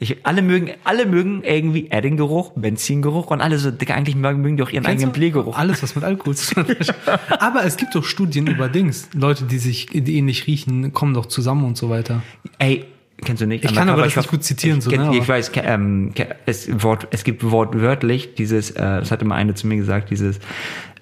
[0.00, 4.56] ich, alle mögen, alle mögen irgendwie Edding-Geruch, Benzingeruch und alle so, Digga, eigentlich mögen, mögen
[4.56, 5.12] die auch ihren Kennst eigenen?
[5.12, 5.56] Blähgeruch.
[5.56, 7.20] Alles, was mit Alkohol zu tun hat.
[7.42, 9.08] Aber es gibt doch Studien über Dings.
[9.14, 12.22] Leute, die sich die ähnlich riechen, kommen doch zusammen und so weiter.
[12.58, 12.84] Ey,
[13.24, 13.64] kennst du nicht?
[13.64, 16.12] Ich kann aber das ich- nicht gut zitieren, Ich, so, kenn- ne, ich weiß, ähm,
[16.46, 20.38] es, Wort, es gibt wortwörtlich dieses, äh, das hatte mal eine zu mir gesagt, dieses,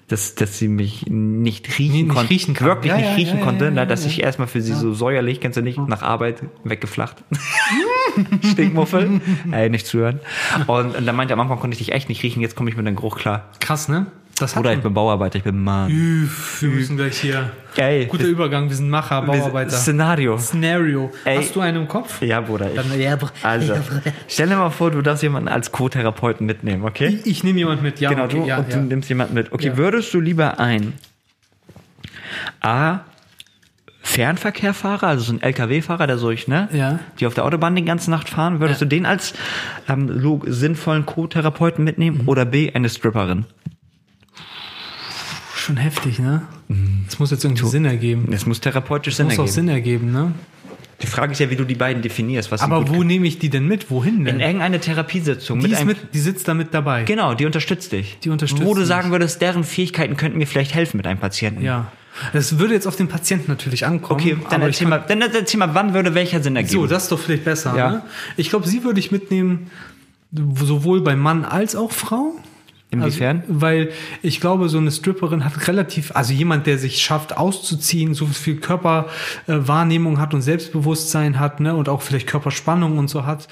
[0.09, 2.67] dass, dass sie mich nicht riechen Nee, nicht konnte, riechen kann.
[2.67, 4.93] wirklich Ja, nicht ja, riechen ja, konnte, ja, ne, dass ich erstmal für sie so
[4.93, 7.17] säuerlich, kennst du nicht, nach Arbeit weggeflacht.
[8.51, 10.19] Stinkmuffel, ey, nicht zuhören.
[10.67, 12.69] Und, und dann meinte er, am Anfang konnte ich dich echt nicht riechen, jetzt komme
[12.69, 13.49] ich mit deinem Geruch klar.
[13.59, 14.07] Krass, ne?
[14.39, 15.89] Das Oder ich bin Bauarbeiter, ich bin Mann.
[15.89, 17.49] Üff, wir müssen gleich hier.
[17.75, 19.71] Ey, Guter Übergang, wir sind Macher, Bauarbeiter.
[19.71, 20.37] Szenario.
[20.37, 21.11] Szenario.
[21.25, 21.37] Ey.
[21.37, 22.21] Hast du einen im Kopf?
[22.21, 22.69] Ja, Bruder.
[22.69, 25.71] Ich, Dann, ja, br- also, ja, br- stell dir mal vor, du darfst jemanden als
[25.71, 27.07] Co-Therapeuten mitnehmen, okay?
[27.07, 28.09] ich, ich nehme jemand mit, ja.
[28.11, 28.75] Genau, okay, du, ja, und ja.
[28.77, 29.51] du nimmst jemanden mit.
[29.51, 30.93] Okay, würdest du lieber ein
[32.61, 32.99] A,
[34.03, 36.69] Fernverkehrfahrer, also so ein LKW-Fahrer, der solch, ne?
[36.71, 36.99] Ja.
[37.19, 39.33] Die auf der Autobahn die ganze Nacht fahren, würdest du den als
[39.89, 42.27] ähm, sinnvollen Co-Therapeuten mitnehmen Mhm.
[42.29, 43.45] oder B, eine Stripperin?
[45.67, 46.43] Schon heftig, ne?
[47.07, 48.31] Das muss jetzt irgendwie Sinn ergeben.
[48.31, 49.53] Es muss therapeutisch Das Sinn muss auch ergeben.
[49.53, 50.31] Sinn ergeben, ne?
[51.01, 52.53] Die Frage ist ja, wie du die beiden definierst.
[52.53, 53.91] Was Aber wo nehme ich die denn mit?
[53.91, 54.39] Wohin in denn?
[54.39, 57.03] irgendeine Therapiesitzung Die, mit einem mit, die sitzt da mit dabei.
[57.03, 58.17] Genau, die unterstützt dich.
[58.23, 58.87] Die unterstützt Wo du mich.
[58.87, 61.61] sagen würdest, deren Fähigkeiten könnten mir vielleicht helfen mit einem Patienten.
[61.63, 61.91] Ja.
[62.31, 64.21] Das würde jetzt auf den Patienten natürlich ankommen.
[64.21, 66.73] Okay, dann erzähl, mal, dann erzähl mal, wann würde welcher Sinn ergeben?
[66.73, 67.75] So, das ist doch vielleicht besser.
[67.75, 67.91] Ja.
[67.91, 68.03] Ne?
[68.37, 69.69] Ich glaube, sie würde ich mitnehmen,
[70.31, 72.33] sowohl bei Mann als auch Frau.
[72.89, 73.41] Inwiefern?
[73.41, 73.89] Also, weil
[74.21, 78.57] ich glaube, so eine Stripperin hat relativ, also jemand, der sich schafft auszuziehen, so viel
[78.57, 83.47] Körperwahrnehmung hat und Selbstbewusstsein hat, ne, und auch vielleicht Körperspannung und so hat,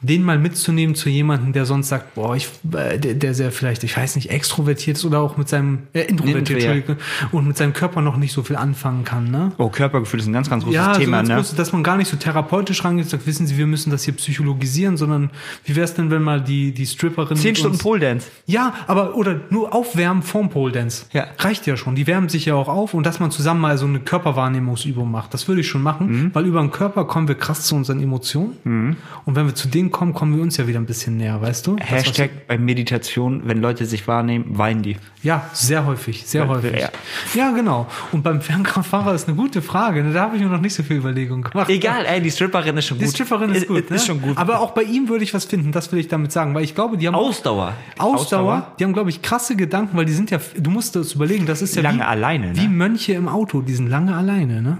[0.00, 3.82] den mal mitzunehmen zu jemandem, der sonst sagt, boah, ich, äh, der, der sehr vielleicht,
[3.82, 6.98] ich weiß nicht, extrovertiert ist oder auch mit seinem, äh, introvertiert, Intro, ja.
[7.32, 9.50] Und mit seinem Körper noch nicht so viel anfangen kann, ne?
[9.58, 11.34] Oh, Körpergefühl ist ein ganz, ganz großes Ja, so Thema, ganz ne?
[11.34, 14.04] groß, dass man gar nicht so therapeutisch rangeht und sagt, wissen Sie, wir müssen das
[14.04, 15.30] hier psychologisieren, sondern
[15.64, 18.28] wie wär's denn, wenn mal die, die Stripperin Zehn Stunden Pole Dance.
[18.46, 21.06] Ja, aber oder nur aufwärmen vorm Pole Dance.
[21.12, 21.26] Ja.
[21.38, 21.96] Reicht ja schon.
[21.96, 25.34] Die wärmen sich ja auch auf und dass man zusammen mal so eine Körperwahrnehmungsübung macht.
[25.34, 26.30] Das würde ich schon machen, Mhm.
[26.34, 28.96] weil über den Körper kommen wir krass zu unseren Emotionen.
[29.24, 31.66] Und wenn wir zu denen kommen, kommen wir uns ja wieder ein bisschen näher, weißt
[31.66, 31.76] du?
[31.76, 34.94] Das, Hashtag bei Meditation, wenn Leute sich wahrnehmen, weinen die.
[34.94, 36.80] du- Ja, sehr häufig, sehr Weil- häufig.
[36.80, 36.88] ja.
[37.34, 37.50] Ja.
[37.52, 37.86] genau.
[38.12, 40.02] Und beim Fernkraftfahrer ist eine gute Frage.
[40.04, 40.12] ne?
[40.12, 41.68] Da habe ich mir noch nicht so viel Überlegungen gemacht.
[41.70, 43.14] Egal, ey, die Stripperin ist schon Die gut.
[43.14, 43.90] Stripperin ist gut.
[43.90, 43.96] Ne?
[43.96, 44.36] Ist schon gut.
[44.38, 46.74] Aber auch bei ihm würde ich was finden, das will ich damit sagen, weil ich
[46.74, 47.74] glaube, die haben Ausdauer.
[47.98, 51.46] Ausdauer, die haben, glaube ich, krasse Gedanken, weil die sind ja, du musst das überlegen,
[51.46, 52.56] das ist ja Lange wie, alleine, ne?
[52.56, 54.78] wie Mönche im Auto, die sind lange alleine, ne?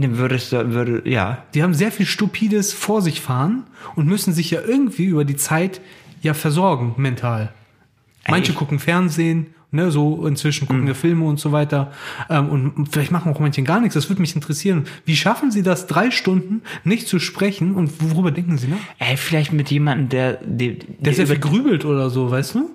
[0.00, 1.42] Würdest du, würde, ja.
[1.54, 3.64] Die haben sehr viel Stupides vor sich fahren
[3.96, 5.80] und müssen sich ja irgendwie über die Zeit
[6.22, 7.52] ja versorgen, mental.
[8.28, 8.58] Manche Ey.
[8.58, 11.90] gucken Fernsehen, ne, so inzwischen gucken wir Filme und so weiter.
[12.30, 13.94] Ähm, und vielleicht machen auch manche gar nichts.
[13.94, 14.84] Das würde mich interessieren.
[15.04, 18.76] Wie schaffen sie das, drei Stunden nicht zu sprechen und worüber denken sie, ne?
[18.98, 22.70] Ey, vielleicht mit jemandem, der, der, Der sehr über- viel grübelt oder so, weißt du?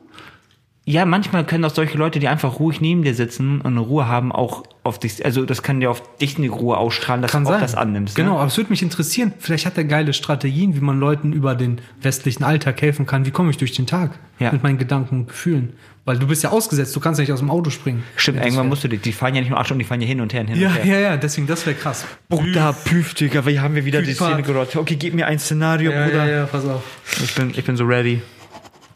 [0.86, 4.06] Ja, manchmal können auch solche Leute, die einfach ruhig neben dir sitzen und eine Ruhe
[4.06, 7.44] haben, auch auf dich, also das kann dir auf dich eine Ruhe ausstrahlen, dass Kann
[7.46, 7.62] du auch sein.
[7.62, 8.16] das annimmst.
[8.16, 8.40] Genau, Ne?
[8.40, 9.32] aber es würde mich interessieren.
[9.40, 13.26] Vielleicht hat er geile Strategien, wie man Leuten über den westlichen Alltag helfen kann.
[13.26, 14.52] Wie komme ich durch den Tag Ja.
[14.52, 15.72] mit meinen Gedanken und Gefühlen?
[16.04, 18.04] Weil du bist ja ausgesetzt, du kannst ja nicht aus dem Auto springen.
[18.18, 20.08] Stimmt, irgendwann musst du die, die fahren ja nicht nur acht Stunden, die fahren ja
[20.08, 21.00] hin und her und hin Ja, und her.
[21.00, 22.04] ja, ja, deswegen, das wäre krass.
[22.28, 24.34] Bruder, Püf, Digga, wir haben wir wieder die Püfahrt.
[24.34, 24.80] Szene geraten.
[24.80, 26.30] Okay, gib mir ein Szenario, Bruder.
[26.30, 26.84] ja, pass auf.
[27.24, 28.22] Ich, bin, ich bin so ready.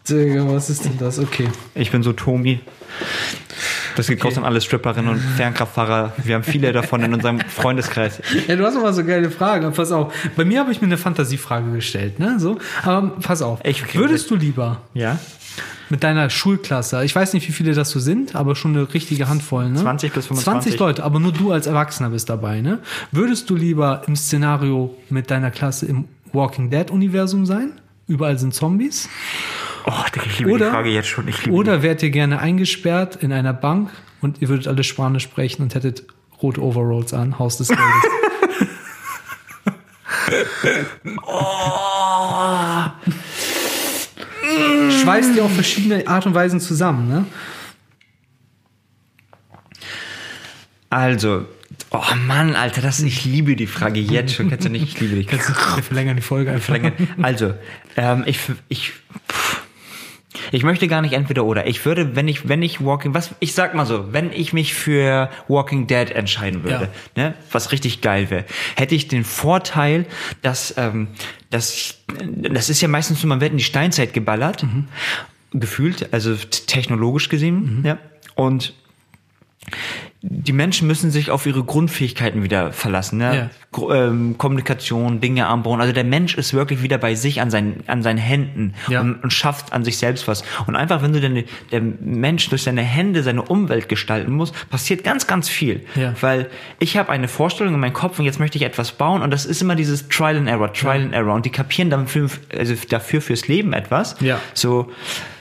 [0.10, 1.20] Digga, was ist denn das?
[1.20, 1.48] Okay.
[1.76, 2.60] Ich bin so Tomi.
[3.96, 6.14] Das geht raus an alle Stripperinnen und Fernkraftfahrer.
[6.24, 8.22] Wir haben viele davon in unserem Freundeskreis.
[8.48, 9.72] Ja, du hast immer so geile Fragen.
[9.74, 10.14] Pass auf.
[10.36, 12.40] Bei mir habe ich mir eine Fantasiefrage gestellt, ne?
[12.40, 12.60] So.
[12.84, 13.60] Aber pass auf.
[13.64, 15.18] Ich- Würdest du lieber Ja?
[15.90, 19.30] mit deiner Schulklasse, ich weiß nicht, wie viele das so sind, aber schon eine richtige
[19.30, 19.80] Handvoll, ne?
[19.82, 20.44] 20 bis 25.
[20.74, 22.80] 20 Leute, aber nur du als Erwachsener bist dabei, ne?
[23.12, 27.72] Würdest du lieber im Szenario mit deiner Klasse im Walking Dead Universum sein?
[28.08, 29.10] Überall sind Zombies.
[29.90, 31.30] Oh, ich liebe Oder, die Frage jetzt schon.
[31.50, 35.76] Oder wärt ihr gerne eingesperrt in einer Bank und ihr würdet alle Spanisch sprechen und
[35.76, 36.04] hättet
[36.42, 37.86] rote Overalls an, Haus des Geldes.
[45.02, 47.26] Schweißt ihr auf verschiedene Art und Weisen zusammen, ne?
[50.90, 51.46] Also,
[51.92, 54.50] oh Mann, Alter, das, ich liebe die Frage jetzt schon.
[54.50, 54.84] Kennst du nicht?
[54.84, 55.28] Ich liebe dich.
[55.28, 56.76] Kannst du wir verlängern die Folge einfach.
[56.76, 56.94] Verlängern.
[57.22, 57.54] Also,
[57.96, 58.92] ähm, ich, ich,
[59.30, 59.57] pff,
[60.52, 61.68] ich möchte gar nicht entweder oder.
[61.68, 64.74] Ich würde, wenn ich, wenn ich Walking, was, ich sag mal so, wenn ich mich
[64.74, 68.46] für Walking Dead entscheiden würde, ne, was richtig geil wäre,
[68.76, 70.06] hätte ich den Vorteil,
[70.42, 71.10] dass, ähm,
[71.50, 71.98] dass,
[72.36, 74.66] das ist ja meistens so, man wird in die Steinzeit geballert,
[75.54, 77.98] gefühlt, also technologisch gesehen, ja,
[78.36, 78.74] und
[80.22, 83.20] die Menschen müssen sich auf ihre Grundfähigkeiten wieder verlassen.
[83.20, 83.50] Ne?
[83.78, 83.96] Ja.
[83.96, 85.80] Ähm, Kommunikation, Dinge anbauen.
[85.80, 89.02] Also der Mensch ist wirklich wieder bei sich an seinen, an seinen Händen Ja.
[89.02, 90.44] und, und schafft an sich selbst was.
[90.66, 95.04] Und einfach, wenn du denn der Mensch durch seine Hände seine Umwelt gestalten muss, passiert
[95.04, 95.86] ganz, ganz viel.
[95.96, 96.14] Ja.
[96.20, 96.50] Weil
[96.80, 99.46] ich habe eine Vorstellung in meinem Kopf und jetzt möchte ich etwas bauen und das
[99.46, 101.36] ist immer dieses Trial and Error, Trial and Error.
[101.36, 102.28] Und die kapieren dann für,
[102.58, 104.16] also dafür fürs Leben etwas.
[104.20, 104.40] Ja.
[104.56, 104.92] So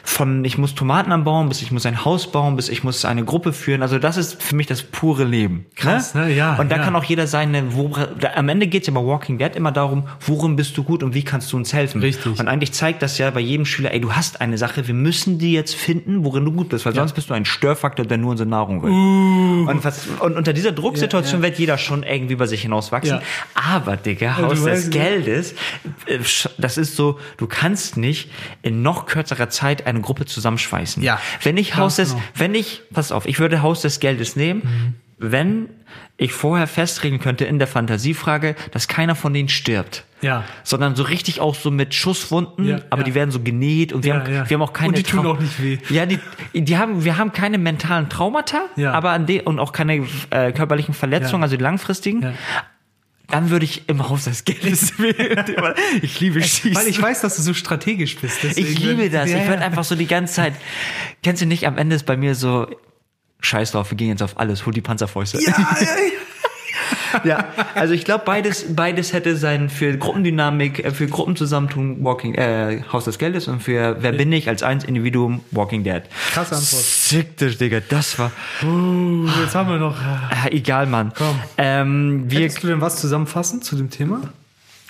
[0.06, 3.24] von ich muss Tomaten anbauen, bis ich muss ein Haus bauen, bis ich muss eine
[3.24, 3.82] Gruppe führen.
[3.82, 5.66] Also das ist für mich das pure Leben.
[5.74, 6.32] Krass, ne?
[6.32, 6.82] Ja, Und da ja.
[6.84, 9.72] kann auch jeder seine, wo, da, am Ende geht es ja bei Walking Dead immer
[9.72, 12.00] darum, worin bist du gut und wie kannst du uns helfen.
[12.00, 12.38] Richtig.
[12.38, 15.38] Und eigentlich zeigt das ja bei jedem Schüler, ey, du hast eine Sache, wir müssen
[15.38, 18.30] die jetzt finden, worin du gut bist, weil sonst bist du ein Störfaktor, der nur
[18.30, 18.90] unsere Nahrung will.
[18.90, 21.26] Und, was, und unter dieser Drucksituation Uh.
[21.26, 21.42] Ja, ja.
[21.42, 23.16] wird jeder schon irgendwie über sich hinauswachsen.
[23.16, 23.22] Ja.
[23.54, 24.90] Aber, Digga, Haus des ne?
[24.90, 25.54] Geldes,
[26.06, 26.18] äh,
[26.58, 28.30] das ist so, du kannst nicht
[28.62, 31.02] in noch kürzerer Zeit eine Gruppe zusammenschweißen.
[31.02, 31.18] Ja.
[31.42, 32.22] Wenn ich Haus des, genau.
[32.34, 35.68] wenn ich, pass auf, ich würde Haus des Geldes nehmen, wenn
[36.18, 40.04] ich vorher festregeln könnte in der Fantasiefrage, dass keiner von denen stirbt.
[40.22, 40.44] Ja.
[40.62, 43.04] Sondern so richtig auch so mit Schusswunden, Ja, aber ja.
[43.04, 45.22] die werden so genäht und wir, Ja, haben, wir haben auch keine Und die tun
[45.24, 45.78] Trau- auch nicht weh.
[45.90, 46.18] Ja, die,
[46.54, 48.92] die haben, wir haben keine mentalen Traumata, Ja.
[48.92, 52.34] aber an de und auch keine äh, körperlichen Verletzungen, also die langfristigen.
[53.30, 53.40] Ja.
[53.40, 55.44] Dann würde ich im Haus des Geldes wählen.
[56.02, 56.74] ich liebe Schießen.
[56.74, 58.38] Weil ich weiß, dass du so strategisch bist.
[58.42, 59.30] deswegen- Ich liebe das.
[59.30, 59.66] Ja, ich werde ja.
[59.66, 60.54] einfach so die ganze Zeit.
[61.22, 62.68] Kennst du nicht, am Ende ist bei mir so,
[63.40, 65.40] scheiß drauf, wir gehen jetzt auf alles, hol die Panzerfäuste.
[65.42, 65.86] Ja, ja,
[67.74, 73.04] also ich glaube, beides, beides hätte sein für Gruppendynamik, äh, für Gruppenzusammentun Walking, äh, Haus
[73.04, 76.02] des Geldes und für Wer bin ich als eins Individuum Walking Dead.
[76.32, 76.82] Krasse Antwort.
[76.82, 79.96] Sick, das, Digga, das war, Uh, jetzt haben wir noch.
[80.46, 81.12] äh, egal, Mann.
[81.16, 81.38] Komm.
[81.58, 84.20] Ähm, wir, Willst du denn was zusammenfassen zu dem Thema?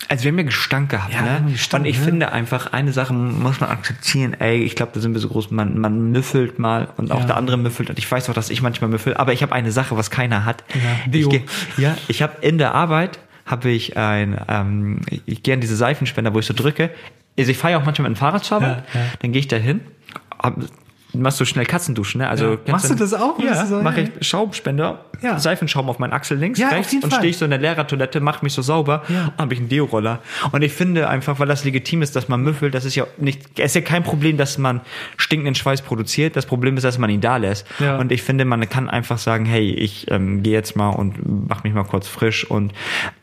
[0.08, 1.50] Also wir haben ja Gestank gehabt, Ja, ne?
[1.52, 2.04] Gestank, und ich ne?
[2.04, 5.50] finde einfach, eine Sache muss man akzeptieren, ey, ich glaube, da sind wir so groß,
[5.50, 7.26] man, man müffelt mal und auch Ja.
[7.26, 9.72] der andere müffelt und ich weiß auch, dass ich manchmal müffel, aber ich habe eine
[9.72, 10.62] Sache, was keiner hat.
[10.74, 11.28] Ja, ich Deo.
[11.30, 11.42] geh,
[11.78, 16.34] ja, ich habe in der Arbeit habe ich ein, ähm, ich gehe an diese Seifenspender,
[16.34, 16.90] wo ich so drücke.
[17.38, 19.48] Also ich fahre ja auch manchmal mit dem Fahrrad zur Arbeit, Ja, dann gehe ich
[19.48, 19.80] da hin,
[21.12, 22.28] machst du schnell Katzenduschen, ne?
[22.28, 22.72] Also Ja.
[22.72, 23.38] Machst du das auch?
[23.38, 23.84] Ja, sagen?
[23.84, 24.08] mache Ja.
[24.20, 25.38] ich Schaumspender, Ja.
[25.38, 28.42] Seifenschaum auf meinen Achsel links, Ja, rechts und stehe ich so in der Lehrertoilette, mach
[28.42, 29.32] mich so sauber, Ja.
[29.38, 30.20] habe ich einen Deo-Roller.
[30.52, 33.42] Und ich finde einfach, weil das legitim ist, dass man müffelt, das ist ja nicht,
[33.58, 34.80] es ist ja kein Problem, dass man
[35.16, 36.36] stinkenden Schweiß produziert.
[36.36, 37.66] Das Problem ist, dass man ihn da lässt.
[37.78, 37.96] Ja.
[37.98, 41.64] Und ich finde, man kann einfach sagen, hey, ich ähm, gehe jetzt mal und mach
[41.64, 42.72] mich mal kurz frisch und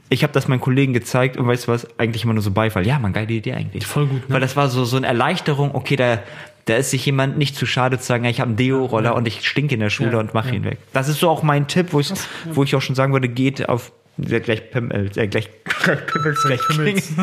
[0.10, 2.86] ich habe das meinen Kollegen gezeigt und weißt du was, eigentlich immer nur so Beifall.
[2.86, 3.86] Ja, man, geile Idee eigentlich.
[3.88, 4.36] Voll gut, ne?
[4.36, 6.20] Weil das war so, so eine Erleichterung, okay, da,
[6.66, 9.28] da ist sich jemand nicht zu schade zu sagen, ja, ich habe einen Deo-Roller und
[9.28, 10.78] ich stinke in der Schule Ja, und mache ihn weg.
[10.94, 12.12] Das ist so auch mein Tipp, wo ich,
[12.52, 15.50] wo ich auch schon sagen würde, geht auf ja, gleich Pimmel, äh, gleich
[15.84, 17.14] Pimmels, gleich Pimmels.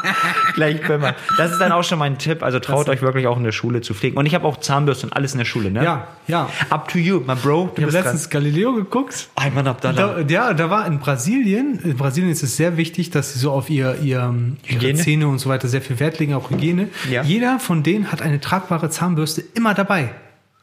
[0.54, 1.14] gleich Pimmel.
[1.36, 2.42] Das ist dann auch schon mein Tipp.
[2.42, 4.16] Also traut euch wirklich auch in der Schule zu pflegen.
[4.16, 5.84] Und ich habe auch Zahnbürste und alles in der Schule, ne?
[5.84, 6.50] Ja, ja.
[6.70, 7.70] Up to you, my bro.
[7.74, 9.28] Du Ich habe letztens Galileo geguckt.
[9.36, 9.46] dran.
[9.46, 10.22] Einmal Abdallah.
[10.22, 13.52] Da, ja, da war in Brasilien, in Brasilien ist es sehr wichtig, dass sie so
[13.52, 14.34] auf ihr, ihr
[14.66, 14.98] ihre Hygiene?
[14.98, 16.88] Zähne und so weiter sehr viel Wert legen, auch Hygiene.
[17.08, 17.22] Ja.
[17.22, 20.10] Jeder von denen hat eine tragbare Zahnbürste immer dabei.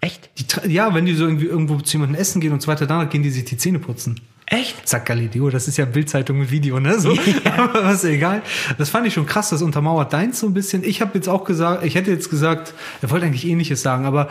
[0.01, 0.29] Echt?
[0.37, 3.09] Die, ja, wenn die so irgendwie irgendwo zu jemandem essen gehen und so weiter, danach
[3.09, 4.19] gehen die sich die Zähne putzen.
[4.49, 4.87] Echt?
[4.87, 6.99] Sagt Galileo, das ist ja Bildzeitung mit Video, ne?
[6.99, 7.11] So,
[7.57, 8.41] aber was egal.
[8.77, 10.83] Das fand ich schon krass, das untermauert deins so ein bisschen.
[10.83, 14.29] Ich habe jetzt auch gesagt, ich hätte jetzt gesagt, er wollte eigentlich ähnliches sagen, aber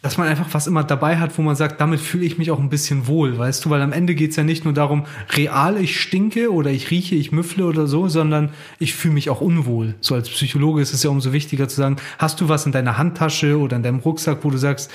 [0.00, 2.58] dass man einfach was immer dabei hat, wo man sagt, damit fühle ich mich auch
[2.58, 6.00] ein bisschen wohl, weißt du, weil am Ende geht's ja nicht nur darum, real ich
[6.00, 8.50] stinke oder ich rieche, ich müffle oder so, sondern
[8.80, 9.94] ich fühle mich auch unwohl.
[10.00, 12.98] So als Psychologe ist es ja umso wichtiger zu sagen, hast du was in deiner
[12.98, 14.90] Handtasche oder in deinem Rucksack, wo du sagst,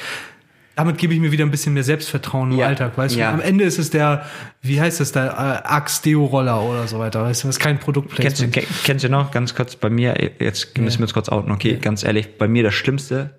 [0.77, 2.67] damit gebe ich mir wieder ein bisschen mehr Selbstvertrauen im Ja.
[2.67, 3.29] Alltag, weißt Ja.
[3.31, 3.33] du?
[3.35, 4.25] Am Ende ist es der,
[4.61, 5.25] wie heißt es, der
[5.65, 7.47] äh, Axe-Deo-Roller oder so weiter, weißt du?
[7.47, 8.53] Das ist kein Kennst du, Produktplacement.
[8.53, 11.77] ke- kennst du noch, ganz kurz, bei mir, jetzt müssen wir uns kurz outen, okay,
[11.81, 13.31] ganz ehrlich, bei mir das Schlimmste,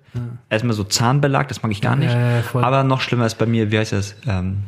[0.49, 2.15] erstmal so Zahnbelag, das mag ich gar nicht,
[2.53, 4.63] aber noch schlimmer ist bei mir, wie heißt das, ähm,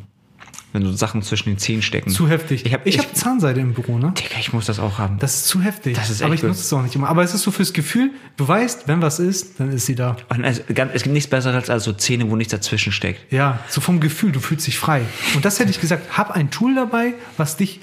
[0.73, 2.09] wenn so Sachen zwischen den Zähnen stecken.
[2.09, 2.65] Zu heftig.
[2.65, 4.13] Ich habe, ich ich, hab Zahnseide im Büro, ne?
[4.17, 5.19] Digga, ich muss das auch haben.
[5.19, 5.95] Das ist zu heftig.
[5.95, 6.49] Das ist Aber echt ich gut.
[6.49, 7.09] nutze es auch nicht immer.
[7.09, 10.17] Aber es ist so fürs Gefühl, du weißt, wenn was ist, dann ist sie da.
[10.29, 13.31] Und es, es gibt nichts Besseres als so Zähne, wo nichts dazwischen steckt.
[13.31, 15.01] Ja, so vom Gefühl, du fühlst dich frei.
[15.35, 17.81] Und das hätte ich gesagt, hab ein Tool dabei, was dich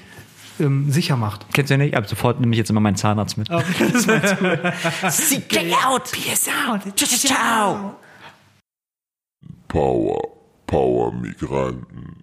[0.59, 1.45] ähm, sicher macht.
[1.53, 1.95] Kennst du nicht?
[1.95, 3.49] Ab sofort nehme ich jetzt immer meinen Zahnarzt mit.
[3.49, 4.57] das war jetzt cool.
[5.09, 7.95] CK out, peace out, ciao.
[9.67, 10.19] Power,
[10.65, 12.18] Power Migranten.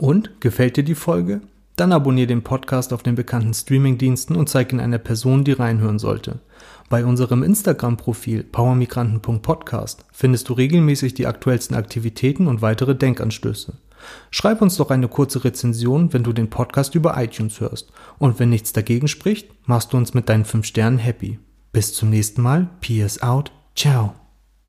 [0.00, 1.42] Und gefällt dir die Folge?
[1.76, 5.98] Dann abonniere den Podcast auf den bekannten Streamingdiensten und zeig ihn einer Person, die reinhören
[5.98, 6.40] sollte.
[6.88, 13.74] Bei unserem Instagram-Profil powermigranten.podcast findest du regelmäßig die aktuellsten Aktivitäten und weitere Denkanstöße.
[14.30, 17.92] Schreib uns doch eine kurze Rezension, wenn du den Podcast über iTunes hörst.
[18.18, 21.38] Und wenn nichts dagegen spricht, machst du uns mit deinen 5 Sternen happy.
[21.72, 22.70] Bis zum nächsten Mal.
[22.80, 23.52] Peace out.
[23.76, 24.14] Ciao.